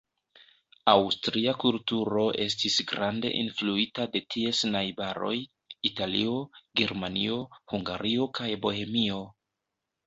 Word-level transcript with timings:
Aŭstria 0.93 1.53
kulturo 1.63 2.23
estis 2.45 2.79
grande 2.93 3.33
influita 3.43 4.09
de 4.17 4.23
ties 4.37 4.65
najbaroj, 4.73 5.37
Italio, 5.93 6.37
Germanio, 6.83 7.41
Hungario 7.75 8.31
kaj 8.41 8.51
Bohemio. 8.67 9.25